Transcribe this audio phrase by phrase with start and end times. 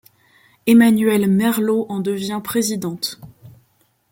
[0.65, 3.21] Emmanuelle Merlot en devient présidente.